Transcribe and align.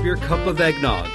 grab 0.00 0.06
your 0.06 0.28
cup 0.28 0.46
of 0.46 0.60
eggnog, 0.60 1.10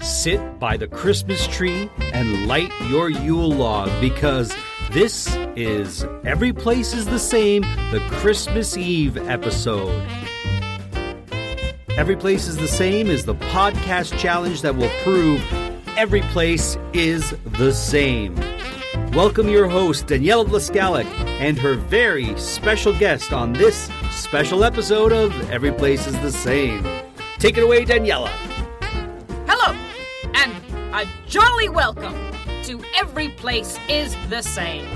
sit 0.00 0.40
by 0.58 0.76
the 0.76 0.88
Christmas 0.88 1.46
tree, 1.46 1.88
and 2.12 2.48
light 2.48 2.72
your 2.88 3.08
Yule 3.08 3.52
log 3.52 3.88
because 4.00 4.52
this 4.90 5.36
is 5.54 6.04
Every 6.24 6.52
Place 6.52 6.92
is 6.92 7.06
the 7.06 7.20
Same, 7.20 7.62
the 7.92 8.04
Christmas 8.10 8.76
Eve 8.76 9.16
episode. 9.28 10.04
Every 11.90 12.16
Place 12.16 12.48
is 12.48 12.56
the 12.56 12.66
Same 12.66 13.08
is 13.08 13.24
the 13.24 13.36
podcast 13.36 14.18
challenge 14.18 14.62
that 14.62 14.74
will 14.74 14.90
prove 15.04 15.40
every 15.96 16.22
place 16.22 16.76
is 16.92 17.32
the 17.58 17.72
same. 17.72 18.34
Welcome 19.12 19.48
your 19.48 19.68
host, 19.68 20.06
Daniela 20.06 20.46
Vlaskalik, 20.46 21.06
and 21.40 21.56
her 21.58 21.74
very 21.74 22.36
special 22.40 22.92
guest 22.98 23.32
on 23.32 23.52
this 23.52 23.88
special 24.10 24.64
episode 24.64 25.12
of 25.12 25.32
Every 25.50 25.72
Place 25.72 26.08
is 26.08 26.18
the 26.20 26.32
Same. 26.32 27.05
Take 27.38 27.58
it 27.58 27.64
away, 27.64 27.84
Daniela. 27.84 28.28
Hello, 29.46 29.76
and 30.34 30.52
a 30.94 31.06
jolly 31.28 31.68
welcome 31.68 32.14
to 32.62 32.82
Every 32.96 33.28
Place 33.28 33.78
is 33.90 34.16
the 34.30 34.40
Same. 34.40 34.86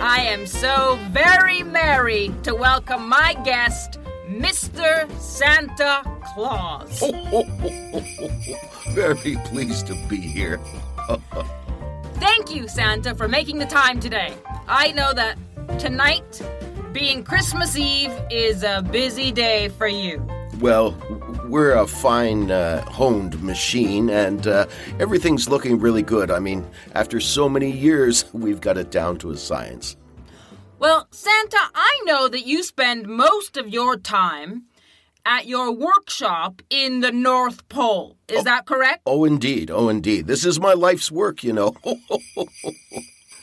I 0.00 0.20
am 0.20 0.46
so 0.46 1.00
very 1.10 1.64
merry 1.64 2.32
to 2.44 2.54
welcome 2.54 3.08
my 3.08 3.34
guest, 3.44 3.98
Mr. 4.28 5.10
Santa 5.18 6.04
Claus. 6.32 7.02
Very 8.90 9.36
pleased 9.46 9.88
to 9.88 9.96
be 10.08 10.16
here. 10.16 10.60
Thank 12.14 12.54
you, 12.54 12.68
Santa, 12.68 13.16
for 13.16 13.26
making 13.26 13.58
the 13.58 13.66
time 13.66 13.98
today. 13.98 14.32
I 14.68 14.92
know 14.92 15.12
that 15.12 15.36
tonight, 15.80 16.40
being 16.92 17.24
Christmas 17.24 17.76
Eve, 17.76 18.12
is 18.30 18.62
a 18.62 18.80
busy 18.80 19.32
day 19.32 19.70
for 19.70 19.88
you. 19.88 20.24
Well, 20.60 20.92
we're 21.50 21.72
a 21.72 21.86
fine 21.86 22.50
uh, 22.50 22.82
honed 22.82 23.42
machine, 23.42 24.08
and 24.08 24.46
uh, 24.46 24.66
everything's 25.00 25.48
looking 25.48 25.80
really 25.80 26.02
good. 26.02 26.30
I 26.30 26.38
mean, 26.38 26.64
after 26.94 27.18
so 27.20 27.48
many 27.48 27.70
years, 27.70 28.24
we've 28.32 28.60
got 28.60 28.78
it 28.78 28.90
down 28.90 29.18
to 29.18 29.30
a 29.30 29.36
science. 29.36 29.96
Well, 30.78 31.08
Santa, 31.10 31.58
I 31.74 32.00
know 32.04 32.28
that 32.28 32.46
you 32.46 32.62
spend 32.62 33.06
most 33.06 33.56
of 33.56 33.68
your 33.68 33.96
time 33.96 34.64
at 35.26 35.46
your 35.46 35.70
workshop 35.72 36.62
in 36.70 37.00
the 37.00 37.12
North 37.12 37.68
Pole. 37.68 38.16
Is 38.28 38.44
that 38.44 38.64
correct? 38.64 39.02
Oh, 39.04 39.24
indeed. 39.24 39.70
Oh, 39.70 39.90
indeed. 39.90 40.26
This 40.26 40.46
is 40.46 40.58
my 40.58 40.72
life's 40.72 41.12
work, 41.12 41.44
you 41.44 41.52
know. 41.52 41.76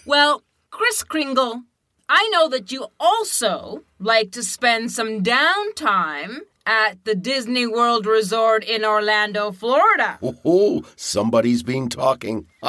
Well, 0.08 0.42
Kris 0.72 1.04
Kringle, 1.04 1.64
I 2.08 2.30
know 2.32 2.48
that 2.48 2.72
you 2.72 2.88
also 2.98 3.84
like 4.00 4.32
to 4.32 4.42
spend 4.42 4.90
some 4.90 5.22
downtime 5.22 6.44
at 6.68 7.04
the 7.06 7.16
Disney 7.16 7.66
World 7.66 8.06
Resort 8.06 8.64
in 8.64 8.84
Orlando, 8.84 9.52
Florida. 9.52 10.20
oh, 10.46 10.84
somebody's 10.96 11.64
been 11.64 11.90
talking. 11.90 12.46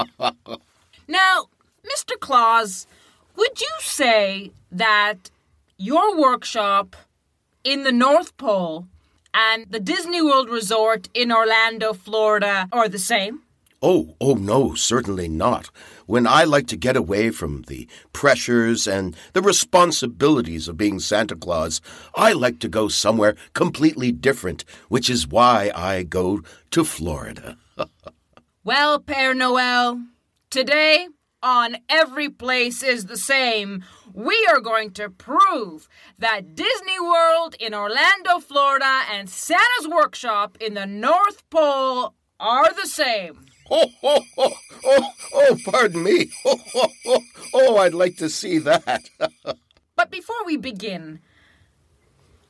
Now, 1.10 1.46
Mr. 1.82 2.20
Claus, 2.20 2.86
would 3.34 3.62
you 3.62 3.74
say 3.80 4.50
that 4.70 5.30
your 5.78 6.14
workshop 6.20 6.94
in 7.64 7.82
the 7.84 7.92
North 7.92 8.36
Pole 8.36 8.86
and 9.32 9.64
the 9.70 9.80
Disney 9.80 10.20
World 10.20 10.50
Resort 10.50 11.08
in 11.14 11.32
Orlando, 11.32 11.94
Florida 11.94 12.68
are 12.72 12.90
the 12.90 12.98
same? 12.98 13.40
Oh, 13.80 14.14
oh 14.20 14.34
no, 14.34 14.74
certainly 14.74 15.28
not. 15.28 15.70
When 16.08 16.26
I 16.26 16.44
like 16.44 16.66
to 16.68 16.76
get 16.78 16.96
away 16.96 17.28
from 17.28 17.64
the 17.68 17.86
pressures 18.14 18.88
and 18.88 19.14
the 19.34 19.42
responsibilities 19.42 20.66
of 20.66 20.78
being 20.78 21.00
Santa 21.00 21.36
Claus, 21.36 21.82
I 22.14 22.32
like 22.32 22.60
to 22.60 22.68
go 22.68 22.88
somewhere 22.88 23.36
completely 23.52 24.10
different, 24.10 24.64
which 24.88 25.10
is 25.10 25.28
why 25.28 25.70
I 25.74 26.04
go 26.04 26.40
to 26.70 26.84
Florida. 26.84 27.58
Well, 28.64 29.00
Père 29.00 29.34
Noel, 29.34 30.02
today 30.50 31.08
on 31.42 31.78
Every 31.88 32.28
Place 32.28 32.82
is 32.82 33.06
the 33.06 33.16
Same, 33.16 33.82
we 34.12 34.46
are 34.50 34.60
going 34.60 34.90
to 34.92 35.08
prove 35.08 35.88
that 36.18 36.54
Disney 36.54 37.00
World 37.00 37.54
in 37.58 37.72
Orlando, 37.72 38.40
Florida, 38.40 39.04
and 39.10 39.30
Santa's 39.30 39.88
Workshop 39.88 40.58
in 40.60 40.74
the 40.74 40.84
North 40.84 41.48
Pole 41.48 42.14
are 42.38 42.74
the 42.74 42.86
same. 42.86 43.47
Oh, 43.70 43.86
oh, 44.02 44.20
oh, 44.38 44.52
oh, 44.84 45.12
oh, 45.34 45.58
pardon 45.64 46.02
me. 46.02 46.30
Oh, 46.44 46.60
oh, 46.74 46.88
oh, 47.06 47.20
oh, 47.54 47.76
I'd 47.78 47.94
like 47.94 48.16
to 48.16 48.28
see 48.28 48.58
that. 48.58 49.08
But 49.96 50.12
before 50.12 50.44
we 50.46 50.56
begin, 50.56 51.18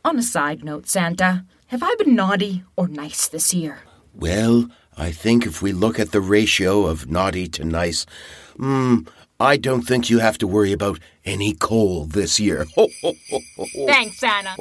on 0.04 0.18
a 0.18 0.22
side 0.22 0.62
note, 0.62 0.86
Santa, 0.86 1.46
have 1.68 1.82
I 1.82 1.94
been 1.98 2.14
naughty 2.14 2.62
or 2.76 2.88
nice 2.88 3.26
this 3.26 3.54
year? 3.54 3.78
well, 4.14 4.68
I 4.98 5.12
think 5.12 5.46
if 5.46 5.62
we 5.62 5.72
look 5.72 5.98
at 5.98 6.10
the 6.12 6.20
ratio 6.20 6.84
of 6.86 7.08
naughty 7.08 7.46
to 7.48 7.64
nice, 7.64 8.04
hmm, 8.56 9.02
I 9.40 9.56
don't 9.56 9.82
think 9.82 10.10
you 10.10 10.18
have 10.18 10.36
to 10.38 10.46
worry 10.46 10.72
about 10.72 10.98
any 11.24 11.54
coal 11.54 12.04
this 12.04 12.40
year. 12.40 12.66
Thanks, 13.86 14.18
Santa. 14.18 14.56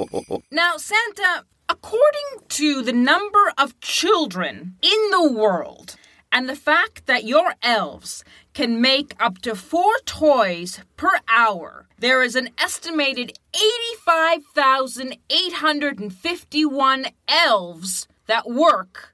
Now, 0.51 0.77
Santa, 0.77 1.45
according 1.67 2.47
to 2.49 2.83
the 2.83 2.93
number 2.93 3.51
of 3.57 3.79
children 3.81 4.77
in 4.81 5.11
the 5.11 5.31
world 5.31 5.95
and 6.31 6.49
the 6.49 6.55
fact 6.55 7.05
that 7.05 7.25
your 7.25 7.53
elves 7.61 8.23
can 8.53 8.81
make 8.81 9.13
up 9.19 9.39
to 9.39 9.55
four 9.55 9.93
toys 10.05 10.79
per 10.95 11.11
hour, 11.27 11.87
there 11.99 12.23
is 12.23 12.35
an 12.35 12.49
estimated 12.57 13.37
85,851 14.05 17.05
elves 17.27 18.07
that 18.27 18.49
work 18.49 19.13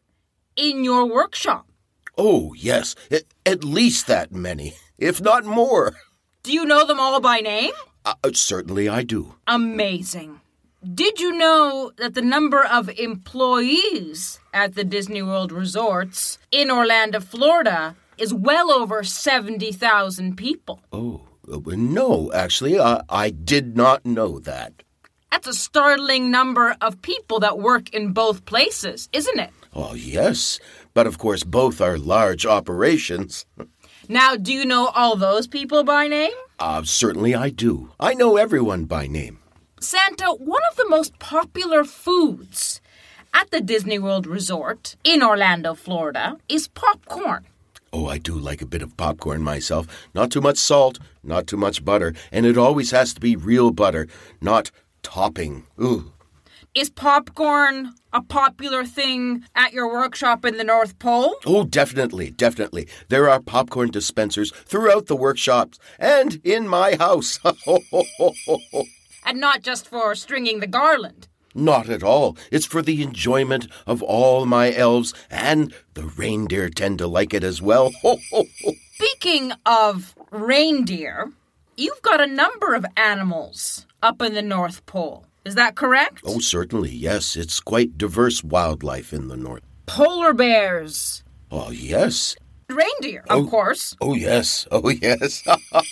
in 0.55 0.83
your 0.83 1.05
workshop. 1.05 1.65
oh, 2.17 2.53
yes, 2.53 2.95
at 3.45 3.63
least 3.63 4.07
that 4.07 4.31
many, 4.31 4.73
if 4.97 5.21
not 5.21 5.45
more. 5.45 5.93
Do 6.43 6.51
you 6.51 6.65
know 6.65 6.85
them 6.85 6.99
all 6.99 7.19
by 7.19 7.39
name? 7.39 7.71
Uh, 8.05 8.15
certainly 8.33 8.89
I 8.89 9.03
do. 9.03 9.35
Amazing. 9.47 10.41
Did 10.83 11.21
you 11.21 11.31
know 11.31 11.93
that 11.97 12.13
the 12.13 12.21
number 12.21 12.61
of 12.61 12.89
employees 12.99 14.41
at 14.53 14.75
the 14.75 14.83
Disney 14.83 15.21
World 15.23 15.53
resorts 15.53 16.39
in 16.51 16.69
Orlando, 16.69 17.21
Florida 17.21 17.95
is 18.17 18.33
well 18.33 18.69
over 18.69 19.01
70,000 19.01 20.35
people? 20.35 20.81
Oh, 20.91 21.21
uh, 21.49 21.59
no, 21.67 22.33
actually, 22.33 22.81
I, 22.81 23.01
I 23.07 23.29
did 23.29 23.77
not 23.77 24.05
know 24.05 24.39
that. 24.39 24.83
That's 25.31 25.47
a 25.47 25.53
startling 25.53 26.29
number 26.29 26.75
of 26.81 27.01
people 27.01 27.39
that 27.39 27.59
work 27.59 27.89
in 27.91 28.11
both 28.11 28.43
places, 28.43 29.07
isn't 29.13 29.39
it? 29.39 29.51
Oh, 29.73 29.93
yes, 29.93 30.59
but 30.93 31.07
of 31.07 31.17
course, 31.17 31.45
both 31.45 31.79
are 31.79 31.97
large 31.97 32.45
operations. 32.45 33.45
Now, 34.09 34.35
do 34.35 34.51
you 34.51 34.65
know 34.65 34.87
all 34.87 35.15
those 35.15 35.47
people 35.47 35.85
by 35.85 36.09
name? 36.09 36.33
Uh, 36.59 36.83
certainly 36.83 37.33
I 37.33 37.51
do. 37.51 37.91
I 38.01 38.13
know 38.15 38.35
everyone 38.35 38.83
by 38.83 39.07
name. 39.07 39.39
Santa, 39.83 40.27
one 40.27 40.61
of 40.71 40.77
the 40.77 40.87
most 40.87 41.19
popular 41.19 41.83
foods 41.83 42.79
at 43.33 43.51
the 43.51 43.59
Disney 43.59 43.99
World 43.99 44.25
Resort 44.25 44.95
in 45.03 45.21
Orlando, 45.21 45.73
Florida, 45.73 46.37
is 46.47 46.69
popcorn. 46.69 47.45
Oh, 47.91 48.07
I 48.07 48.17
do 48.17 48.33
like 48.33 48.61
a 48.61 48.65
bit 48.65 48.81
of 48.81 48.95
popcorn 48.95 49.43
myself. 49.43 50.07
Not 50.15 50.31
too 50.31 50.39
much 50.39 50.57
salt, 50.57 50.99
not 51.21 51.47
too 51.47 51.57
much 51.57 51.83
butter, 51.83 52.13
and 52.31 52.45
it 52.45 52.57
always 52.57 52.91
has 52.91 53.13
to 53.13 53.19
be 53.19 53.35
real 53.35 53.71
butter, 53.71 54.07
not 54.41 54.71
topping. 55.03 55.65
Ooh. 55.79 56.13
Is 56.73 56.89
popcorn 56.89 57.93
a 58.13 58.21
popular 58.21 58.85
thing 58.85 59.43
at 59.53 59.73
your 59.73 59.91
workshop 59.91 60.45
in 60.45 60.57
the 60.57 60.63
North 60.63 60.97
Pole? 60.97 61.35
Oh, 61.45 61.65
definitely, 61.65 62.31
definitely. 62.31 62.87
There 63.09 63.29
are 63.29 63.41
popcorn 63.41 63.91
dispensers 63.91 64.51
throughout 64.65 65.07
the 65.07 65.15
workshops 65.15 65.77
and 65.99 66.39
in 66.43 66.69
my 66.69 66.95
house. 66.95 67.39
And 69.25 69.39
not 69.39 69.61
just 69.61 69.87
for 69.87 70.15
stringing 70.15 70.59
the 70.59 70.67
garland. 70.67 71.27
Not 71.55 71.87
at 71.89 72.01
all. 72.03 72.35
It's 72.51 72.65
for 72.65 72.81
the 72.81 73.03
enjoyment 73.03 73.67
of 73.85 74.01
all 74.01 74.45
my 74.47 74.73
elves, 74.73 75.13
and 75.29 75.71
the 75.93 76.05
reindeer 76.05 76.69
tend 76.69 76.97
to 76.97 77.07
like 77.07 77.33
it 77.33 77.43
as 77.43 77.61
well. 77.61 77.91
Speaking 78.95 79.51
of 79.65 80.15
reindeer, 80.31 81.31
you've 81.77 82.01
got 82.01 82.21
a 82.21 82.27
number 82.27 82.73
of 82.73 82.85
animals 82.97 83.85
up 84.01 84.21
in 84.21 84.33
the 84.33 84.41
North 84.41 84.85
Pole. 84.85 85.25
Is 85.45 85.55
that 85.55 85.75
correct? 85.75 86.21
oh, 86.25 86.39
certainly, 86.39 86.89
yes. 86.89 87.35
It's 87.35 87.59
quite 87.59 87.97
diverse 87.97 88.43
wildlife 88.43 89.13
in 89.13 89.27
the 89.27 89.37
north. 89.37 89.61
Polar 89.85 90.33
bears, 90.33 91.23
Oh, 91.51 91.69
yes. 91.69 92.35
reindeer, 92.69 93.25
of 93.29 93.45
Oh. 93.45 93.49
course, 93.49 93.95
Oh, 94.01 94.15
yes. 94.15 94.65
Oh, 94.71 94.89
yes. 94.89 95.43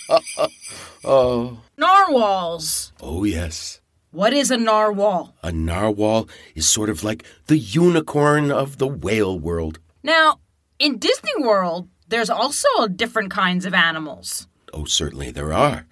oh, 1.04 1.60
narwhals. 1.76 2.92
oh, 3.00 3.24
yes. 3.24 3.80
What 4.10 4.32
is 4.34 4.50
a 4.50 4.56
narwhal? 4.58 5.34
A 5.42 5.50
narwhal 5.52 6.28
is 6.54 6.68
sort 6.68 6.90
of 6.90 7.02
like 7.02 7.24
the 7.46 7.56
unicorn 7.58 8.50
of 8.50 8.76
the 8.78 8.86
whale 8.86 9.38
world. 9.38 9.78
Now, 10.02 10.40
in 10.78 10.98
Disney 10.98 11.32
World, 11.38 11.88
there's 12.08 12.28
also 12.30 12.88
different 12.88 13.30
kinds 13.30 13.64
of 13.64 13.72
animals. 13.72 14.48
Oh, 14.74 14.84
certainly 14.84 15.30
there 15.30 15.52
are. 15.52 15.86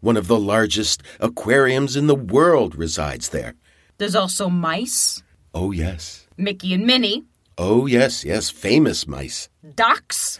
One 0.00 0.16
of 0.16 0.26
the 0.26 0.38
largest 0.38 1.02
aquariums 1.20 1.96
in 1.96 2.06
the 2.06 2.14
world 2.14 2.74
resides 2.76 3.28
there. 3.30 3.54
There's 3.98 4.14
also 4.14 4.48
mice, 4.48 5.22
Oh, 5.54 5.70
yes. 5.72 6.26
Mickey 6.36 6.72
and 6.74 6.86
Minnie, 6.86 7.24
Oh, 7.58 7.86
yes, 7.86 8.24
yes, 8.24 8.50
famous 8.50 9.06
mice. 9.06 9.48
Ducks, 9.74 10.38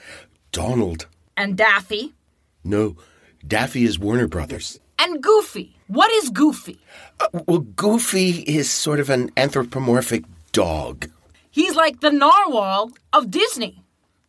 Donald. 0.53 1.07
and 1.37 1.57
Daffy, 1.57 2.15
No, 2.65 2.97
Daffy 3.47 3.85
is 3.85 3.99
Warner 3.99 4.27
Brothers. 4.27 4.81
and 4.99 5.23
Goofy. 5.23 5.77
What 5.89 6.11
is 6.13 6.31
Goofy? 6.31 6.81
Uh, 7.21 7.29
well, 7.47 7.59
Goofy 7.59 8.41
is 8.43 8.69
sort 8.71 8.99
of 8.99 9.11
an 9.11 9.31
anthropomorphic 9.37 10.25
dog. 10.53 11.09
He's 11.51 11.75
like 11.77 12.01
the 12.01 12.11
narwhal 12.11 12.93
of 13.13 13.31
Disney. 13.31 13.83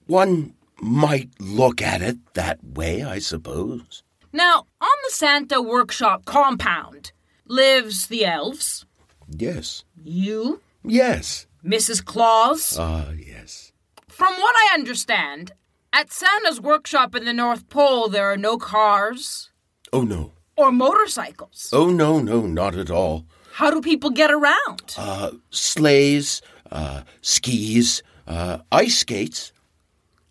One 0.08 0.54
might 0.80 1.30
look 1.40 1.82
at 1.82 2.02
it 2.02 2.18
that 2.36 2.60
way, 2.64 3.02
I 3.02 3.20
suppose. 3.20 4.04
Now, 4.34 4.66
on 4.82 4.98
the 5.06 5.12
Santa 5.14 5.62
Workshop 5.62 6.26
compound 6.26 7.12
lives 7.48 8.08
the 8.08 8.26
elves, 8.26 8.86
Yes. 9.30 9.84
you, 10.04 10.62
Yes. 10.84 11.48
Mrs. 11.66 12.04
Claus. 12.06 12.78
Ah, 12.78 13.10
yes. 13.12 13.72
From 14.08 14.34
what 14.34 14.56
I 14.58 14.74
understand, 14.76 15.54
at 15.94 16.12
Santa's 16.12 16.62
workshop 16.62 17.16
in 17.16 17.26
the 17.26 17.34
North 17.34 17.70
Pole, 17.70 18.08
there 18.10 18.26
are 18.32 18.38
no 18.38 18.58
cars 18.58 19.50
Oh, 19.94 20.02
no. 20.02 20.34
or 20.56 20.72
motorcycles. 20.72 21.70
Oh, 21.74 21.90
no, 21.90 22.20
no, 22.20 22.42
not 22.46 22.76
at 22.76 22.90
all. 22.92 23.26
How 23.54 23.72
do 23.72 23.82
people 23.82 24.10
get 24.12 24.30
around? 24.32 24.94
Uh, 24.98 25.32
sleighs, 25.50 26.42
uh, 26.72 27.02
skis, 27.22 28.04
uh, 28.28 28.60
ice 28.72 29.00
skates. 29.00 29.52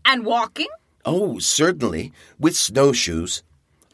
and 0.04 0.24
walking? 0.24 0.68
Oh, 1.04 1.38
certainly, 1.40 2.12
with 2.38 2.56
snowshoes. 2.56 3.42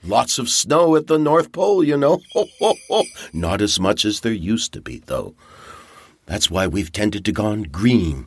Lots 0.04 0.38
of 0.38 0.48
snow 0.50 0.96
at 0.96 1.06
the 1.06 1.18
North 1.18 1.52
Pole, 1.52 1.82
you 1.84 1.96
know. 1.96 2.20
Not 3.32 3.62
as 3.62 3.78
much 3.80 4.04
as 4.04 4.20
there 4.20 4.32
used 4.32 4.72
to 4.72 4.80
be, 4.80 4.98
though. 5.06 5.34
That's 6.26 6.50
why 6.50 6.66
we've 6.66 6.90
tended 6.92 7.24
to 7.24 7.32
gone 7.32 7.62
green. 7.64 8.26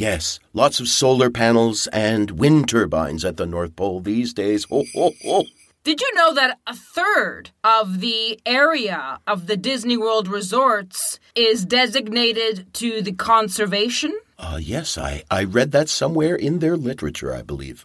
Yes, 0.00 0.38
lots 0.52 0.78
of 0.78 0.86
solar 0.86 1.28
panels 1.28 1.88
and 1.88 2.30
wind 2.30 2.68
turbines 2.68 3.24
at 3.24 3.36
the 3.36 3.46
North 3.46 3.74
Pole 3.74 3.98
these 3.98 4.32
days. 4.32 4.64
Did 4.66 6.00
you 6.00 6.14
know 6.14 6.32
that 6.34 6.58
a 6.68 6.76
third 6.76 7.50
of 7.64 8.00
the 8.00 8.38
area 8.46 9.18
of 9.26 9.48
the 9.48 9.56
Disney 9.56 9.96
World 9.96 10.28
resorts 10.28 11.18
is 11.34 11.64
designated 11.64 12.72
to 12.74 13.02
the 13.02 13.12
conservation? 13.12 14.16
Uh, 14.38 14.60
yes, 14.62 14.96
I, 14.96 15.24
I 15.32 15.42
read 15.42 15.72
that 15.72 15.88
somewhere 15.88 16.36
in 16.36 16.60
their 16.60 16.76
literature, 16.76 17.34
I 17.34 17.42
believe. 17.42 17.84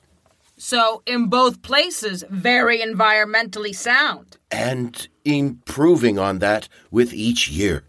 So, 0.56 1.02
in 1.08 1.30
both 1.30 1.64
places, 1.64 2.24
very 2.30 2.80
environmentally 2.80 3.76
sound. 3.76 4.38
And 4.52 5.08
improving 5.26 6.20
on 6.20 6.40
that 6.40 6.70
with 6.92 7.12
each 7.12 7.50
year. 7.50 7.84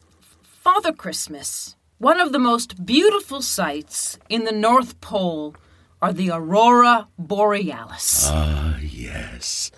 Father 0.63 0.93
Christmas, 0.93 1.77
one 1.99 2.21
of 2.21 2.33
the 2.33 2.39
most 2.39 2.85
beautiful 2.85 3.41
sights 3.43 4.19
in 4.29 4.45
the 4.45 4.53
North 4.53 5.01
Pole 5.01 5.55
are 6.03 6.13
the 6.13 6.31
Aurora 6.31 7.09
Borealis. 7.19 8.27
Ah, 8.29 8.79
yes. 8.81 9.71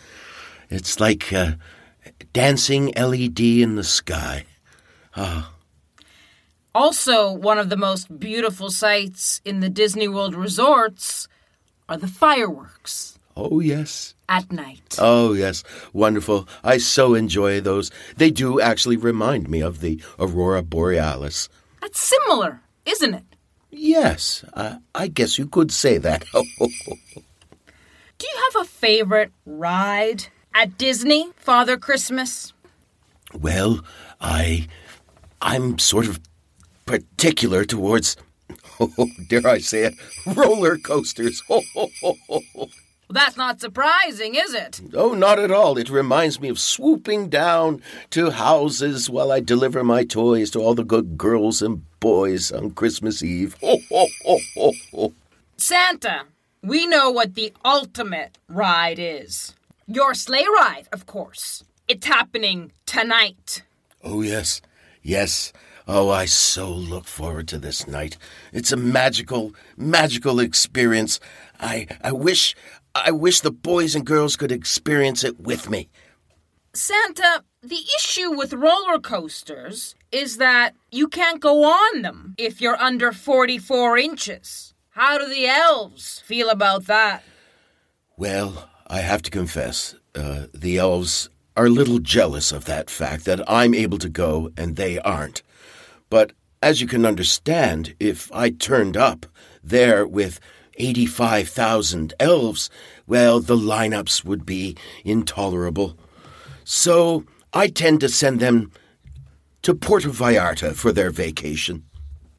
It's 0.71 0.99
like 0.99 1.33
uh, 1.33 1.53
dancing 2.33 2.93
LED 2.97 3.41
in 3.41 3.77
the 3.77 3.85
sky. 3.85 4.45
Ah. 5.17 5.53
Also, 6.75 7.33
one 7.33 7.59
of 7.59 7.69
the 7.71 7.77
most 7.77 8.19
beautiful 8.19 8.71
sights 8.71 9.41
in 9.45 9.61
the 9.61 9.69
Disney 9.71 10.09
World 10.09 10.35
resorts 10.35 11.29
are 11.89 11.97
the 11.97 12.09
fireworks 12.09 13.19
Oh, 13.37 13.61
yes. 13.61 14.15
at 14.29 14.51
night. 14.51 14.97
Oh, 14.99 15.33
yes. 15.33 15.62
Wonderful. 15.93 16.49
I 16.65 16.79
so 16.79 17.15
enjoy 17.15 17.61
those. 17.61 17.91
They 18.17 18.31
do 18.31 18.61
actually 18.61 18.97
remind 18.97 19.49
me 19.49 19.61
of 19.61 19.81
the 19.81 20.03
Aurora 20.19 20.62
Borealis. 20.62 21.49
That's 21.87 22.00
similar, 22.00 22.62
isn't 22.85 23.15
it? 23.15 23.23
Yes, 23.71 24.44
I, 24.56 24.79
I 24.93 25.06
guess 25.06 25.38
you 25.38 25.47
could 25.47 25.71
say 25.71 25.99
that. 25.99 26.25
Do 26.35 28.27
you 28.27 28.37
have 28.44 28.62
a 28.62 28.65
favorite 28.65 29.31
ride 29.44 30.25
at 30.53 30.77
Disney, 30.79 31.31
Father 31.37 31.77
Christmas? 31.77 32.53
well, 33.33 33.85
I. 34.21 34.67
I'm 35.41 35.79
sort 35.79 36.09
of 36.09 36.19
particular 36.87 37.65
towards. 37.65 38.17
Oh, 38.79 39.09
dare 39.29 39.47
I 39.47 39.59
say 39.59 39.85
it? 39.85 39.94
Roller 40.27 40.77
coasters. 40.77 41.41
Oh, 41.50 42.41
That's 43.08 43.37
not 43.37 43.61
surprising, 43.61 44.35
is 44.35 44.53
it? 44.53 44.81
Oh, 44.94 45.14
not 45.14 45.38
at 45.38 45.53
all. 45.53 45.79
It 45.79 45.88
reminds 45.88 46.41
me 46.41 46.49
of 46.49 46.58
swooping 46.58 47.29
down 47.29 47.81
to 48.11 48.31
houses 48.31 49.08
while 49.08 49.31
I 49.31 49.41
deliver 49.41 49.85
my 49.85 50.05
toys 50.05 50.50
to 50.50 50.58
all 50.61 50.75
the 50.75 50.85
good 50.85 51.17
girls 51.17 51.62
and 51.62 51.82
boys 52.00 52.50
on 52.50 52.73
Christmas 52.73 53.23
Eve. 53.23 53.56
Ho, 53.62 53.79
ho, 53.91 54.06
ho, 54.25 54.38
ho, 54.56 54.73
ho. 54.93 55.12
Santa, 55.56 56.25
we 56.62 56.87
know 56.87 57.11
what 57.11 57.35
the 57.35 57.53
ultimate 57.64 58.38
ride 58.49 58.99
is. 58.99 59.55
Your 59.87 60.12
sleigh 60.14 60.47
ride, 60.61 60.88
of 60.93 61.06
course. 61.06 61.62
It's 61.87 62.06
happening 62.06 62.73
tonight. 62.87 63.62
Oh, 64.02 64.23
yes. 64.23 64.61
Yes. 65.00 65.52
Oh, 65.88 66.11
I 66.11 66.25
so 66.25 66.69
look 66.69 67.05
forward 67.06 67.47
to 67.49 67.59
this 67.59 67.87
night. 67.87 68.19
It's 68.52 68.73
a 68.73 68.76
magical, 68.76 69.55
magical 69.76 70.41
experience. 70.41 71.20
I, 71.61 71.87
I 72.03 72.12
wish, 72.12 72.55
I 72.94 73.11
wish 73.11 73.41
the 73.41 73.50
boys 73.50 73.94
and 73.94 74.05
girls 74.05 74.37
could 74.37 74.53
experience 74.53 75.25
it 75.25 75.41
with 75.41 75.70
me. 75.70 75.88
Santa, 76.73 77.43
the 77.62 77.85
issue 77.97 78.31
with 78.31 78.53
roller 78.53 78.99
coasters 78.99 79.94
is 80.12 80.37
that 80.37 80.75
you 80.91 81.08
can't 81.08 81.41
go 81.41 81.64
on 81.64 82.03
them 82.03 82.35
if 82.38 82.61
you're 82.61 82.81
under 82.81 83.12
44 83.12 83.97
inches. 83.99 84.75
How 84.91 85.19
do 85.19 85.29
the 85.29 85.47
elves 85.47 86.20
feel 86.20 86.49
about 86.50 86.87
that? 86.87 87.23
Well, 88.17 88.69
I 88.87 89.00
have 89.00 89.23
to 89.23 89.31
confess, 89.31 89.94
uh, 90.14 90.47
the 90.55 90.79
elves 90.79 91.29
are 91.56 91.67
a 91.67 91.70
little 91.70 91.99
jealous 91.99 92.52
of 92.52 92.67
that 92.67 92.91
fact 92.91 93.25
that 93.25 93.43
I'm 93.50 93.75
able 93.75 93.99
to 93.99 94.09
go 94.09 94.50
and 94.56 94.76
they 94.76 94.99
aren't. 94.99 95.43
But 96.11 96.32
as 96.62 96.81
you 96.81 96.87
can 96.87 97.05
understand, 97.05 97.94
if 97.99 98.31
I 98.32 98.50
turned 98.50 98.97
up 98.97 99.26
there 99.62 100.07
with 100.07 100.40
85,000 100.76 102.14
elves, 102.21 102.71
well, 103.06 103.40
the 103.40 103.56
lineups 103.56 104.25
would 104.25 104.47
be 104.47 104.76
intolerable. 105.04 105.99
So 106.64 107.25
I 107.52 107.68
tend 107.68 108.00
to 108.00 108.09
send 108.09 108.40
them 108.40 108.71
to 109.62 109.75
Puerto 109.75 110.09
Vallarta 110.09 110.75
for 110.75 110.92
their 110.92 111.11
vacation. 111.11 111.85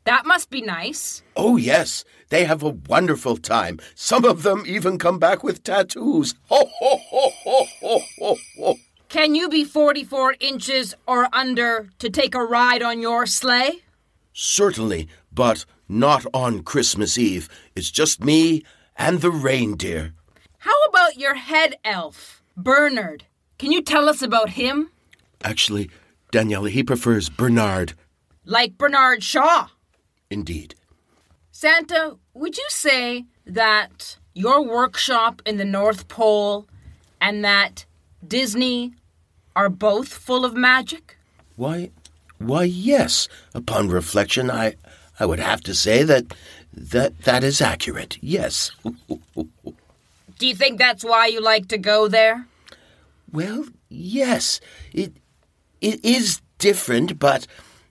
That 0.05 0.25
must 0.25 0.49
be 0.49 0.61
nice. 0.61 1.21
Oh, 1.35 1.57
yes, 1.57 2.05
they 2.29 2.45
have 2.45 2.63
a 2.63 2.69
wonderful 2.69 3.35
time. 3.35 3.79
Some 3.95 4.23
of 4.23 4.43
them 4.43 4.63
even 4.65 4.97
come 4.97 5.19
back 5.19 5.43
with 5.43 5.63
tattoos. 5.63 6.35
Ho, 6.47 6.65
ho, 6.65 6.97
ho, 7.09 7.31
ho, 7.43 7.65
ho, 7.81 7.99
ho, 8.19 8.35
ho. 8.57 8.75
Can 9.09 9.35
you 9.35 9.49
be 9.49 9.65
44 9.65 10.35
inches 10.39 10.93
or 11.05 11.27
under 11.33 11.89
to 11.99 12.09
take 12.09 12.35
a 12.35 12.43
ride 12.43 12.81
on 12.81 13.01
your 13.01 13.25
sleigh? 13.25 13.83
Certainly, 14.31 15.07
but 15.31 15.65
not 15.89 16.25
on 16.33 16.63
Christmas 16.63 17.17
Eve. 17.17 17.49
It's 17.75 17.91
just 17.91 18.23
me 18.23 18.63
and 18.95 19.21
the 19.21 19.31
reindeer. 19.31 20.13
How 20.59 20.75
about 20.89 21.17
your 21.17 21.35
head 21.35 21.75
elf, 21.83 22.41
Bernard? 22.55 23.25
Can 23.57 23.71
you 23.71 23.81
tell 23.81 24.09
us 24.09 24.21
about 24.21 24.51
him? 24.51 24.91
Actually, 25.43 25.89
Daniela, 26.31 26.69
he 26.69 26.83
prefers 26.83 27.29
Bernard. 27.29 27.93
Like 28.45 28.77
Bernard 28.77 29.23
Shaw. 29.23 29.67
Indeed. 30.29 30.75
Santa, 31.51 32.17
would 32.33 32.57
you 32.57 32.65
say 32.69 33.25
that 33.45 34.17
your 34.33 34.63
workshop 34.63 35.41
in 35.45 35.57
the 35.57 35.65
North 35.65 36.07
Pole 36.07 36.67
and 37.19 37.43
that 37.43 37.85
Disney 38.25 38.93
are 39.55 39.69
both 39.69 40.09
full 40.09 40.45
of 40.45 40.55
magic? 40.55 41.17
Why, 41.55 41.89
why, 42.37 42.65
yes. 42.65 43.27
Upon 43.55 43.89
reflection, 43.89 44.51
I, 44.51 44.75
I 45.19 45.25
would 45.25 45.39
have 45.39 45.61
to 45.61 45.73
say 45.73 46.03
that 46.03 46.33
that 46.73 47.19
that 47.23 47.43
is 47.43 47.61
accurate. 47.61 48.17
Yes. 48.21 48.71
Do 50.37 50.47
you 50.47 50.55
think 50.55 50.77
that's 50.77 51.03
why 51.03 51.27
you 51.27 51.41
like 51.41 51.67
to 51.69 51.77
go 51.77 52.07
there? 52.07 52.45
Well, 53.31 53.65
yes, 53.89 54.61
it 54.93 55.13
it 55.81 56.03
is 56.05 56.41
different, 56.59 57.19
but 57.19 57.47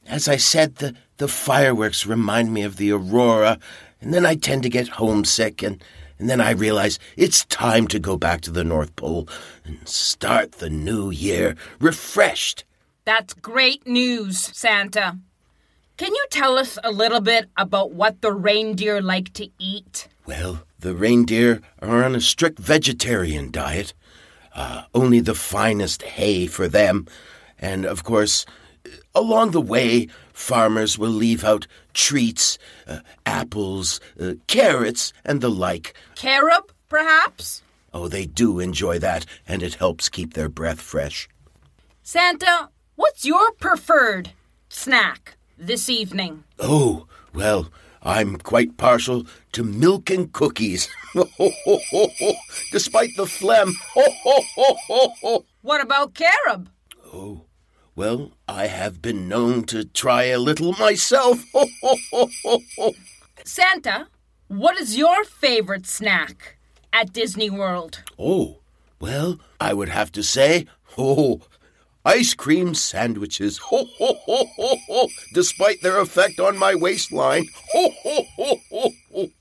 as 0.07 0.29
I 0.29 0.37
said, 0.37 0.77
the 0.77 0.95
the 1.17 1.29
fireworks 1.29 2.07
remind 2.07 2.53
me 2.53 2.63
of 2.63 2.77
the 2.77 2.93
aurora, 2.93 3.59
and 4.01 4.13
then 4.15 4.25
I 4.25 4.37
tend 4.37 4.63
to 4.63 4.69
get 4.69 4.89
homesick, 4.89 5.63
and 5.63 5.83
and 6.19 6.31
then 6.31 6.41
I 6.41 6.51
realize 6.51 6.99
it's 7.17 7.45
time 7.47 7.87
to 7.89 7.99
go 7.99 8.17
back 8.17 8.41
to 8.43 8.51
the 8.51 8.65
North 8.65 8.95
Pole 8.97 9.29
and 9.65 9.87
start 9.87 10.53
the 10.53 10.71
new 10.71 11.11
year 11.11 11.57
refreshed. 11.81 12.65
That's 13.05 13.35
great 13.35 13.87
news, 13.87 14.41
Santa. 14.57 15.19
Can 15.97 16.15
you 16.15 16.27
tell 16.31 16.59
us 16.59 16.79
a 16.85 16.91
little 16.91 17.23
bit 17.23 17.49
about 17.57 17.93
what 17.93 18.21
the 18.21 18.31
reindeer 18.31 19.01
like 19.01 19.33
to 19.33 19.49
eat? 19.59 20.09
Well, 20.27 20.63
the 20.79 20.95
reindeer 20.95 21.63
are 21.81 22.05
on 22.05 22.15
a 22.15 22.21
strict 22.21 22.59
vegetarian 22.59 23.51
diet. 23.51 23.95
Uh, 24.55 24.83
only 24.95 25.21
the 25.21 25.35
finest 25.35 26.03
hay 26.03 26.47
for 26.49 26.69
them. 26.69 27.07
And 27.59 27.87
of 27.87 28.05
course, 28.05 28.45
along 29.15 29.53
the 29.53 29.61
way, 29.61 30.09
farmers 30.35 30.99
will 30.99 31.11
leave 31.11 31.45
out 31.45 31.67
treats, 31.95 32.59
uh, 32.87 33.01
apples, 33.25 33.99
uh, 34.21 34.35
carrots, 34.49 35.15
and 35.25 35.41
the 35.41 35.51
like. 35.51 35.95
Carob, 36.15 36.73
perhaps? 36.91 37.63
Oh, 37.95 38.09
they 38.09 38.27
do 38.27 38.61
enjoy 38.61 38.99
that, 38.99 39.25
and 39.49 39.63
it 39.63 39.77
helps 39.77 40.11
keep 40.11 40.35
their 40.35 40.51
breath 40.51 40.83
fresh. 40.83 41.27
Santa, 42.03 42.69
what's 42.97 43.25
your 43.25 43.53
preferred 43.53 44.33
snack 44.69 45.37
this 45.59 45.89
evening? 45.89 46.45
Oh, 46.59 47.07
well, 47.35 47.69
I'm 48.03 48.37
quite 48.37 48.77
partial 48.77 49.27
to 49.53 49.65
milk 49.65 50.11
and 50.11 50.33
cookies. 50.33 50.89
Despite 52.73 53.11
the 53.17 53.27
phlegm. 53.27 53.75
What 55.63 55.81
about 55.83 56.15
carob? 56.15 56.69
Oh, 57.13 57.43
well, 57.97 58.31
I 58.47 58.69
have 58.69 59.03
been 59.03 59.27
known 59.29 59.65
to 59.65 59.85
try 59.85 60.25
a 60.25 60.39
little 60.39 60.73
myself. 60.75 61.45
Santa, 63.45 64.07
what 64.49 64.77
is 64.79 64.97
your 64.97 65.25
favorite 65.25 65.87
snack 65.87 66.57
at 66.93 67.13
Disney 67.13 67.51
World? 67.51 68.03
oh, 68.19 68.59
well, 69.01 69.39
I 69.61 69.75
would 69.75 69.89
have 69.91 70.11
to 70.13 70.23
say, 70.23 70.67
oh, 70.97 71.41
ice 72.07 72.35
cream 72.35 72.75
sandwiches. 72.75 73.61
Despite 75.35 75.83
their 75.83 75.99
effect 76.01 76.39
on 76.41 76.57
my 76.57 76.75
waistline. 76.75 77.47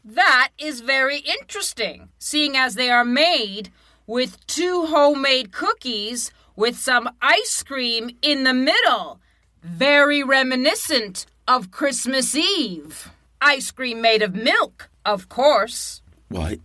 That 0.03 0.49
is 0.57 0.81
very 0.81 1.19
interesting, 1.19 2.09
seeing 2.17 2.57
as 2.57 2.75
they 2.75 2.89
are 2.89 3.05
made 3.05 3.69
with 4.07 4.45
two 4.47 4.85
homemade 4.87 5.51
cookies 5.51 6.31
with 6.55 6.77
some 6.77 7.09
ice 7.21 7.63
cream 7.63 8.09
in 8.21 8.43
the 8.43 8.53
middle. 8.53 9.19
Very 9.63 10.23
reminiscent 10.23 11.25
of 11.47 11.71
Christmas 11.71 12.35
Eve. 12.35 13.09
Ice 13.41 13.71
cream 13.71 14.01
made 14.01 14.21
of 14.21 14.33
milk, 14.33 14.89
of 15.05 15.29
course. 15.29 16.01
Why, 16.29 16.59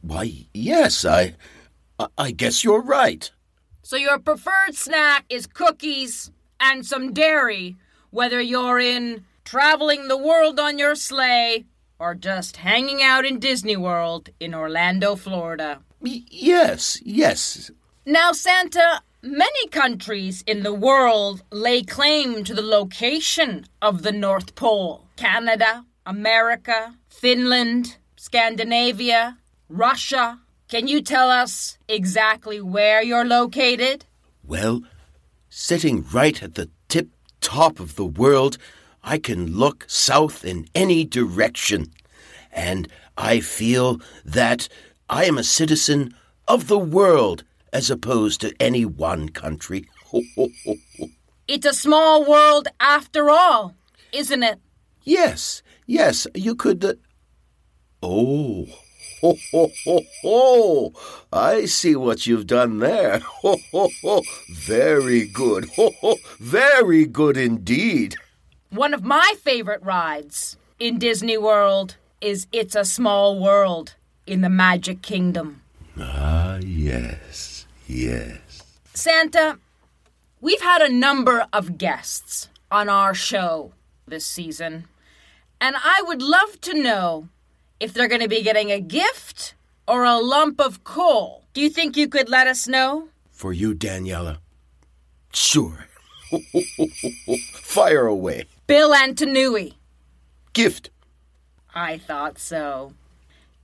why, 0.00 0.46
yes, 0.54 1.04
I, 1.04 1.34
I- 1.98 2.06
I 2.16 2.30
guess 2.30 2.62
you're 2.64 2.82
right. 2.82 3.30
So 3.84 3.96
your 3.98 4.18
preferred 4.18 4.74
snack 4.74 5.26
is 5.28 5.46
cookies 5.46 6.30
and 6.58 6.86
some 6.86 7.12
dairy, 7.12 7.76
whether 8.10 8.40
you're 8.40 8.78
in 8.78 9.26
traveling 9.44 10.08
the 10.08 10.16
world 10.16 10.58
on 10.58 10.78
your 10.78 10.94
sleigh 10.94 11.66
or 11.98 12.14
just 12.14 12.56
hanging 12.56 13.02
out 13.02 13.26
in 13.26 13.38
Disney 13.38 13.76
World 13.76 14.30
in 14.40 14.54
Orlando, 14.54 15.16
Florida. 15.16 15.80
Y- 16.00 16.22
yes, 16.30 16.98
yes. 17.04 17.70
Now, 18.06 18.32
Santa, 18.32 19.02
many 19.22 19.68
countries 19.68 20.42
in 20.46 20.62
the 20.62 20.72
world 20.72 21.42
lay 21.52 21.82
claim 21.82 22.42
to 22.44 22.54
the 22.54 22.62
location 22.62 23.66
of 23.82 24.02
the 24.02 24.12
North 24.12 24.54
Pole 24.54 25.06
Canada, 25.16 25.84
America, 26.06 26.94
Finland, 27.10 27.98
Scandinavia, 28.16 29.36
Russia. 29.68 30.40
Can 30.74 30.88
you 30.88 31.02
tell 31.02 31.30
us 31.30 31.78
exactly 31.86 32.60
where 32.60 33.00
you're 33.00 33.24
located? 33.24 34.06
Well, 34.42 34.82
sitting 35.48 36.04
right 36.12 36.42
at 36.42 36.56
the 36.56 36.68
tip 36.88 37.10
top 37.40 37.78
of 37.78 37.94
the 37.94 38.04
world, 38.04 38.58
I 39.00 39.18
can 39.18 39.56
look 39.56 39.84
south 39.86 40.44
in 40.44 40.66
any 40.74 41.04
direction. 41.04 41.92
And 42.50 42.88
I 43.16 43.38
feel 43.38 44.00
that 44.24 44.68
I 45.08 45.26
am 45.26 45.38
a 45.38 45.44
citizen 45.44 46.12
of 46.48 46.66
the 46.66 46.80
world 46.80 47.44
as 47.72 47.88
opposed 47.88 48.40
to 48.40 48.52
any 48.58 48.84
one 48.84 49.28
country. 49.28 49.88
It's 51.46 51.66
a 51.66 51.72
small 51.72 52.24
world 52.24 52.66
after 52.80 53.30
all, 53.30 53.76
isn't 54.12 54.42
it? 54.42 54.58
yes, 55.04 55.62
yes, 55.86 56.26
you 56.34 56.56
could. 56.56 56.84
Uh... 56.84 56.94
Oh. 58.02 58.66
Ho, 59.24 59.38
ho, 59.52 59.70
ho, 59.86 60.00
ho. 60.20 60.92
I 61.32 61.64
see 61.64 61.96
what 61.96 62.26
you've 62.26 62.46
done 62.46 62.78
there. 62.80 63.20
Ho, 63.40 63.56
ho, 63.72 63.88
ho. 64.02 64.22
Very 64.52 65.26
good. 65.26 65.70
Ho, 65.76 65.92
ho. 66.02 66.16
Very 66.38 67.06
good 67.06 67.38
indeed. 67.38 68.16
One 68.68 68.92
of 68.92 69.02
my 69.02 69.32
favorite 69.40 69.82
rides 69.82 70.58
in 70.78 70.98
Disney 70.98 71.38
World 71.38 71.96
is 72.20 72.48
It's 72.52 72.74
a 72.74 72.84
Small 72.84 73.40
World 73.40 73.94
in 74.26 74.42
the 74.42 74.50
Magic 74.50 75.00
Kingdom. 75.00 75.62
Ah, 75.98 76.58
yes, 76.58 77.64
yes. 77.86 78.62
Santa, 78.92 79.58
we've 80.42 80.60
had 80.60 80.82
a 80.82 80.92
number 80.92 81.46
of 81.50 81.78
guests 81.78 82.50
on 82.70 82.90
our 82.90 83.14
show 83.14 83.72
this 84.06 84.26
season, 84.26 84.84
and 85.62 85.76
I 85.78 86.02
would 86.06 86.20
love 86.20 86.60
to 86.60 86.74
know 86.74 87.28
if 87.80 87.92
they're 87.92 88.08
going 88.08 88.20
to 88.20 88.28
be 88.28 88.42
getting 88.42 88.70
a 88.70 88.80
gift 88.80 89.54
or 89.86 90.04
a 90.04 90.18
lump 90.18 90.60
of 90.60 90.84
coal. 90.84 91.44
Do 91.52 91.60
you 91.60 91.68
think 91.70 91.96
you 91.96 92.08
could 92.08 92.28
let 92.28 92.46
us 92.46 92.66
know? 92.66 93.08
For 93.30 93.52
you, 93.52 93.74
Daniela. 93.74 94.38
Sure. 95.32 95.86
Fire 97.52 98.06
away. 98.06 98.44
Bill 98.66 98.92
Antonui. 98.92 99.74
Gift. 100.52 100.90
I 101.74 101.98
thought 101.98 102.38
so. 102.38 102.92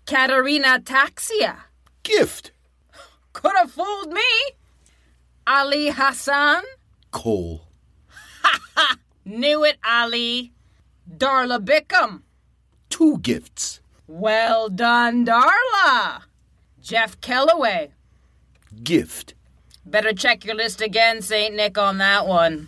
Katerina 0.07 0.81
Taxia. 0.81 1.57
Gift. 2.03 2.51
Could 3.33 3.53
have 3.57 3.71
fooled 3.71 4.13
me. 4.13 4.23
Ali 5.47 5.91
Hassan. 5.91 6.63
Coal. 7.13 7.63
Ha 8.43 8.61
ha! 8.77 8.97
Knew 9.25 9.65
it, 9.65 9.79
Ali. 9.85 10.53
Darla 11.09 11.65
Bickham. 11.65 12.23
Two 12.89 13.19
gifts. 13.19 13.81
Well 14.13 14.69
done, 14.69 15.25
Darla. 15.25 16.23
Jeff 16.83 17.21
Kellaway. 17.21 17.91
Gift. 18.83 19.35
Better 19.87 20.13
check 20.13 20.45
your 20.45 20.57
list 20.57 20.81
again, 20.81 21.23
St. 21.23 21.55
Nick, 21.55 21.79
on 21.79 21.99
that 21.99 22.27
one. 22.27 22.67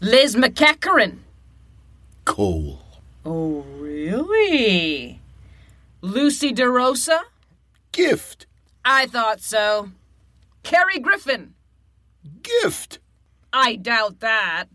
Liz 0.00 0.36
McEachran. 0.36 1.18
Coal. 2.24 2.80
Oh, 3.26 3.62
really? 3.80 5.18
Lucy 6.02 6.52
DeRosa? 6.54 7.18
Gift. 7.90 8.46
I 8.84 9.06
thought 9.06 9.40
so. 9.40 9.90
Kerry 10.62 11.00
Griffin? 11.00 11.54
Gift. 12.42 13.00
I 13.52 13.74
doubt 13.74 14.20
that. 14.20 14.66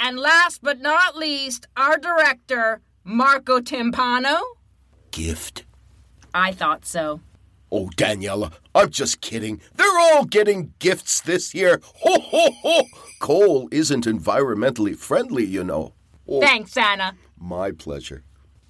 And 0.00 0.18
last 0.18 0.62
but 0.62 0.80
not 0.80 1.18
least, 1.18 1.66
our 1.76 1.98
director, 1.98 2.80
Marco 3.04 3.60
Timpano? 3.60 4.40
Gift. 5.14 5.64
I 6.34 6.50
thought 6.50 6.84
so. 6.84 7.20
Oh, 7.70 7.88
Daniela, 7.96 8.52
I'm 8.74 8.90
just 8.90 9.20
kidding. 9.20 9.60
They're 9.76 10.00
all 10.00 10.24
getting 10.24 10.74
gifts 10.80 11.20
this 11.20 11.54
year. 11.54 11.80
Ho, 12.02 12.18
ho, 12.18 12.50
ho. 12.62 12.82
Coal 13.20 13.68
isn't 13.70 14.06
environmentally 14.06 14.96
friendly, 14.96 15.44
you 15.44 15.62
know. 15.62 15.92
Oh, 16.28 16.40
Thanks, 16.40 16.76
Anna. 16.76 17.14
My 17.38 17.70
pleasure. 17.70 18.24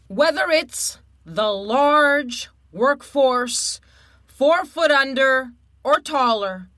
Whether 0.08 0.50
it's 0.50 0.98
the 1.24 1.50
large 1.50 2.50
workforce, 2.72 3.80
four 4.26 4.66
foot 4.66 4.90
under 4.90 5.52
or 5.82 5.98
taller, 5.98 6.68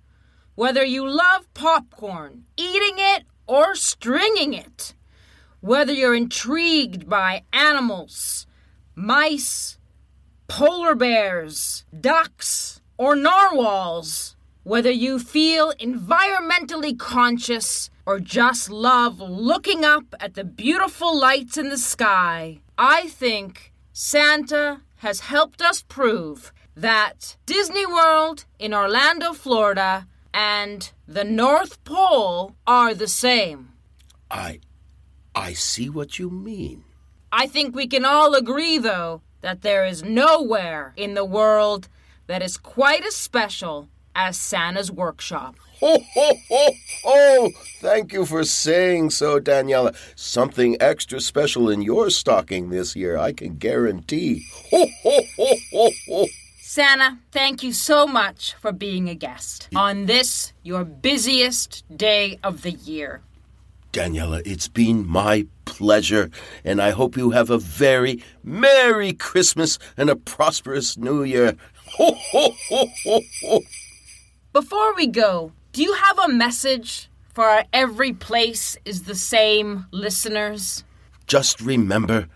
whether 0.55 0.85
you 0.85 1.09
love 1.09 1.53
popcorn, 1.55 2.45
eating 2.57 2.99
it 2.99 3.25
or 3.49 3.75
stringing 3.75 4.55
it, 4.55 4.95
whether 5.59 5.93
you're 5.93 6.15
intrigued 6.15 7.09
by 7.09 7.43
animals, 7.53 8.47
mice, 8.97 9.79
polar 10.49 10.95
bears, 10.95 11.85
ducks, 12.01 12.81
or 12.97 13.15
narwhals, 13.15 14.35
whether 14.65 14.91
you 14.91 15.19
feel 15.19 15.73
environmentally 15.75 16.99
conscious 16.99 17.91
or 18.07 18.19
just 18.19 18.71
love 18.71 19.21
looking 19.21 19.85
up 19.85 20.15
at 20.19 20.35
the 20.35 20.45
beautiful 20.45 21.17
lights 21.17 21.57
in 21.57 21.69
the 21.69 21.79
sky, 21.79 22.61
I 22.79 23.09
think 23.09 23.73
Santa 23.93 24.81
has 24.97 25.21
helped 25.21 25.61
us 25.61 25.83
prove 25.83 26.53
that 26.75 27.37
Disney 27.47 27.87
World 27.87 28.45
in 28.59 28.73
Orlando, 28.75 29.33
Florida, 29.33 30.07
and 30.33 30.91
the 31.07 31.25
North 31.25 31.83
Pole 31.85 32.57
are 32.67 32.95
the 32.95 33.09
same. 33.09 33.73
I. 34.31 34.61
I 35.35 35.53
see 35.53 35.91
what 35.91 36.19
you 36.19 36.31
mean. 36.31 36.86
I 37.39 37.47
think 37.47 37.77
we 37.77 37.87
can 37.87 38.07
all 38.07 38.35
agree, 38.35 38.79
though, 38.79 39.21
that 39.43 39.61
there 39.61 39.85
is 39.85 40.03
nowhere 40.03 40.95
in 40.97 41.13
the 41.13 41.25
world 41.25 41.87
that 42.29 42.41
is 42.41 42.57
quite 42.57 43.05
as 43.05 43.15
special 43.15 43.91
as 44.15 44.39
Santa's 44.39 44.91
workshop. 44.91 45.57
Ho, 45.81 45.99
ho, 46.15 46.33
ho! 46.49 46.69
Oh, 47.05 47.51
thank 47.83 48.15
you 48.15 48.25
for 48.25 48.43
saying 48.43 49.11
so, 49.11 49.39
Daniela. 49.39 49.95
Something 50.19 50.79
extra 50.81 51.21
special 51.21 51.69
in 51.69 51.83
your 51.83 52.09
stocking 52.09 52.71
this 52.71 52.97
year, 52.97 53.19
I 53.19 53.35
can 53.35 53.57
guarantee. 53.57 54.47
Ho, 54.71 54.87
ho, 55.03 55.21
ho, 55.37 55.55
ho, 55.75 55.91
ho! 56.09 56.27
Santa, 56.57 57.19
thank 57.33 57.63
you 57.63 57.75
so 57.75 58.07
much 58.07 58.55
for 58.55 58.73
being 58.73 59.11
a 59.11 59.15
guest 59.15 59.69
on 59.77 60.07
this, 60.07 60.55
your 60.63 60.85
busiest 60.85 61.85
day 61.95 62.39
of 62.43 62.63
the 62.63 62.73
year. 62.73 63.21
Daniela, 63.93 64.43
it's 64.45 64.69
been 64.69 65.07
my 65.07 65.47
pleasure, 65.65 66.31
and 66.65 66.81
I 66.81 66.91
hope 66.91 67.17
you 67.17 67.31
have 67.31 67.51
a 67.51 67.59
very 67.59 68.23
Merry 68.43 69.13
Christmas 69.13 69.79
and 69.97 70.11
a 70.11 70.17
prosperous 70.17 70.97
New 70.97 71.23
Year. 71.23 71.55
Ho, 71.97 72.15
ho, 72.15 72.51
ho, 72.69 72.87
ho, 73.05 73.21
ho. 73.43 73.61
Before 74.53 74.95
we 74.95 75.07
go, 75.07 75.53
do 75.73 75.83
you 75.83 75.93
have 75.93 76.19
a 76.19 76.29
message 76.29 77.09
for 77.35 77.45
our 77.45 77.65
Every 77.73 78.13
Place 78.13 78.77
is 78.85 79.03
the 79.03 79.15
Same 79.15 79.87
listeners? 79.91 80.85
Just 81.27 81.61
remember 81.61 82.29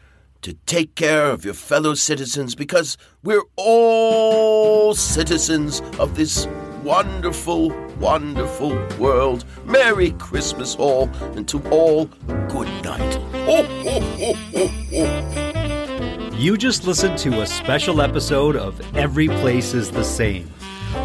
to 0.43 0.55
take 0.67 0.95
care 0.95 1.27
of 1.27 1.45
your 1.45 1.55
fellow 1.55 1.95
citizens 1.95 2.55
because 2.55 2.97
we're 3.23 3.45
all 3.57 4.95
citizens 4.95 5.81
of 5.99 6.17
this 6.17 6.47
wonderful, 6.83 7.71
wonderful 8.01 8.77
world. 8.99 9.45
Merry 9.65 10.13
Christmas, 10.13 10.75
all, 10.77 11.09
and 11.37 11.47
to 11.49 11.63
all, 11.71 12.07
good 12.49 12.69
night. 12.83 13.15
Ho, 13.15 13.63
ho, 13.63 14.01
ho, 14.01 14.33
ho, 14.53 14.67
ho. 14.91 16.37
You 16.37 16.57
just 16.57 16.87
listened 16.87 17.19
to 17.19 17.43
a 17.43 17.47
special 17.47 18.01
episode 18.01 18.57
of 18.57 18.81
Every 18.97 19.29
Place 19.29 19.75
is 19.75 19.91
the 19.91 20.03
Same, 20.05 20.51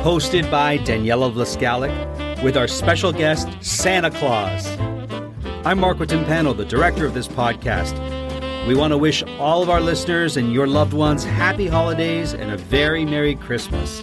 hosted 0.03 0.49
by 0.49 0.77
Daniela 0.77 1.31
Vlaskalik 1.31 2.41
with 2.41 2.55
our 2.55 2.67
special 2.67 3.11
guest, 3.11 3.49
Santa 3.59 4.09
Claus. 4.11 4.65
I'm 5.65 5.79
Marco 5.79 6.05
Timpano, 6.05 6.55
the 6.55 6.63
director 6.63 7.05
of 7.05 7.13
this 7.13 7.27
podcast. 7.27 7.93
We 8.65 8.75
want 8.75 8.91
to 8.91 8.97
wish 8.97 9.23
all 9.39 9.61
of 9.61 9.69
our 9.69 9.81
listeners 9.81 10.37
and 10.37 10.53
your 10.53 10.67
loved 10.67 10.93
ones 10.93 11.23
happy 11.25 11.67
holidays 11.67 12.33
and 12.33 12.51
a 12.51 12.57
very 12.57 13.03
Merry 13.03 13.35
Christmas. 13.35 14.01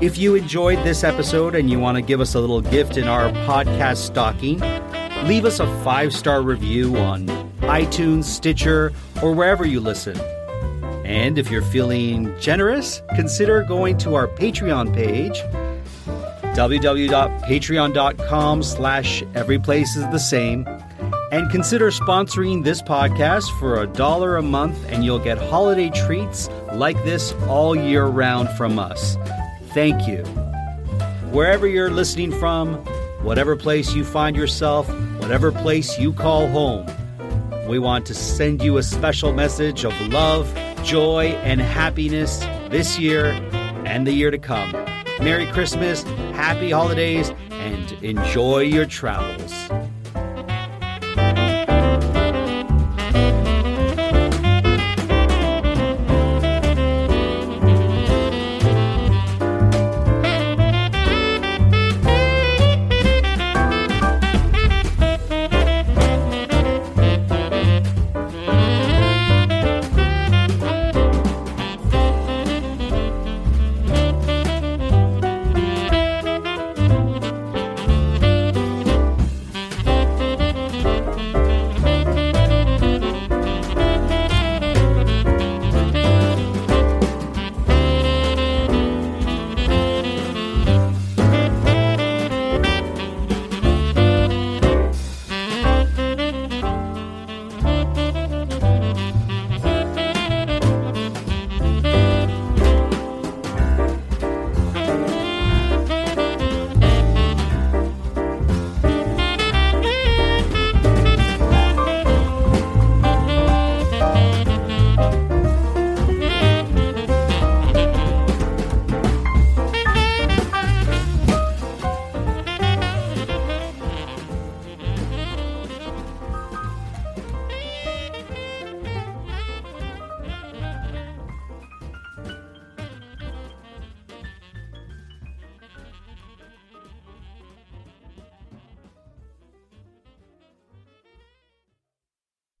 If 0.00 0.16
you 0.16 0.36
enjoyed 0.36 0.78
this 0.84 1.02
episode 1.02 1.56
and 1.56 1.68
you 1.68 1.80
want 1.80 1.96
to 1.96 2.02
give 2.02 2.20
us 2.20 2.36
a 2.36 2.40
little 2.40 2.60
gift 2.60 2.96
in 2.96 3.08
our 3.08 3.30
podcast 3.48 3.96
stocking, 3.96 4.60
leave 5.26 5.44
us 5.44 5.58
a 5.58 5.66
five 5.82 6.14
star 6.14 6.40
review 6.40 6.96
on 6.96 7.26
iTunes, 7.62 8.22
Stitcher, 8.22 8.92
or 9.24 9.32
wherever 9.32 9.66
you 9.66 9.80
listen. 9.80 10.16
And 11.04 11.36
if 11.36 11.50
you're 11.50 11.62
feeling 11.62 12.32
generous, 12.38 13.02
consider 13.16 13.64
going 13.64 13.98
to 13.98 14.14
our 14.14 14.28
Patreon 14.28 14.94
page. 14.94 15.36
www.patreon.com 16.54 18.62
slash 18.62 19.24
everyplace 19.34 19.96
is 19.96 20.04
the 20.12 20.18
same. 20.18 20.64
And 21.32 21.50
consider 21.50 21.90
sponsoring 21.90 22.62
this 22.62 22.82
podcast 22.82 23.58
for 23.58 23.82
a 23.82 23.88
dollar 23.88 24.36
a 24.36 24.42
month 24.42 24.78
and 24.90 25.04
you'll 25.04 25.18
get 25.18 25.38
holiday 25.38 25.90
treats 25.90 26.48
like 26.72 27.02
this 27.04 27.32
all 27.48 27.74
year 27.74 28.06
round 28.06 28.48
from 28.50 28.78
us 28.78 29.16
thank 29.72 30.06
you. 30.06 30.24
Wherever 31.32 31.66
you're 31.66 31.90
listening 31.90 32.32
from 32.32 32.84
whatever 33.22 33.56
place 33.56 33.94
you 33.94 34.04
find 34.04 34.36
yourself 34.36 34.88
whatever 35.18 35.50
place 35.50 35.98
you 35.98 36.12
call 36.12 36.46
home 36.48 36.86
we 37.68 37.78
want 37.78 38.06
to 38.06 38.14
send 38.14 38.62
you 38.62 38.78
a 38.78 38.82
special 38.82 39.32
message 39.32 39.84
of 39.84 39.92
love 40.08 40.54
joy 40.84 41.26
and 41.42 41.60
happiness 41.60 42.38
this 42.70 42.98
year 42.98 43.26
and 43.84 44.06
the 44.06 44.12
year 44.12 44.30
to 44.30 44.38
come. 44.38 44.70
Merry 45.20 45.46
christmas 45.46 46.04
happy 46.32 46.70
holidays 46.70 47.32
and 47.50 47.92
enjoy 48.04 48.60
your 48.60 48.86
travels 48.86 49.57